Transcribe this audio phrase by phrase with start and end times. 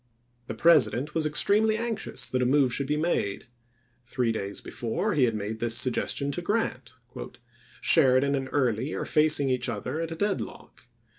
[0.47, 3.45] The President was extremely anxious that a move should be made.
[4.03, 6.95] Three days before he had made this suggestion to Grant:"
[7.81, 10.87] Sheridan and Early are facing each other at a dead lock.